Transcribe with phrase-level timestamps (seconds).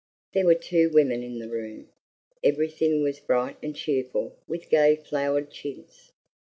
[0.33, 1.89] There were two women in the room.
[2.43, 6.11] Everything was bright and cheerful with gay flowered chintz.